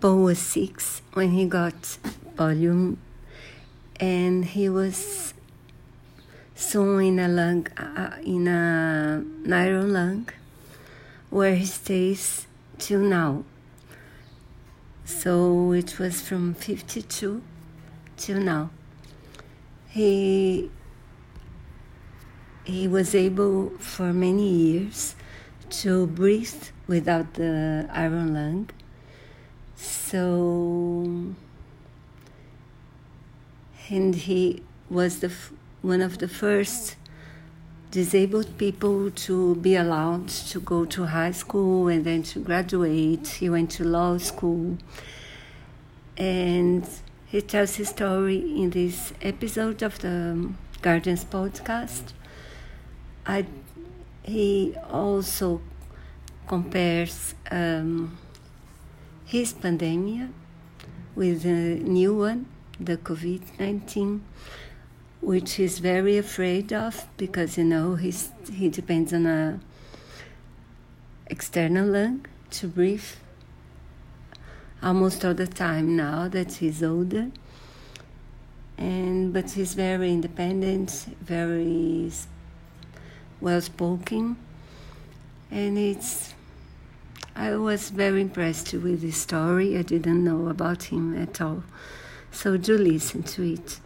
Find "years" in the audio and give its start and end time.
24.48-25.14